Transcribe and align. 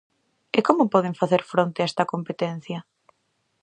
E 0.57 0.59
como 0.67 0.91
poden 0.93 1.17
facer 1.21 1.41
fronte 1.51 1.79
a 1.81 1.87
esta 1.89 2.09
competencia? 2.13 2.79